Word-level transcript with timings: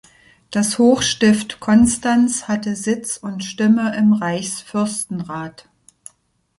Das 0.49 0.79
Hochstift 0.79 1.59
Konstanz 1.59 2.47
hatte 2.47 2.75
Sitz 2.75 3.17
und 3.17 3.43
Stimme 3.43 3.95
im 3.95 4.13
Reichsfürstenrat. 4.13 5.69